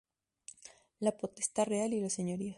[0.97, 2.49] La Potestad Real y los Señoríos".